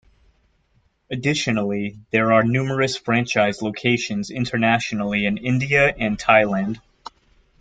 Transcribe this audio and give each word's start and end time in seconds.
Additionally, 1.11 1.99
there 2.09 2.31
are 2.33 2.41
numerous 2.41 2.97
franchise 2.97 3.61
locations 3.61 4.31
internationally 4.31 5.27
in 5.27 5.37
India 5.37 5.93
and 5.95 6.17
Thailand. 6.17 6.81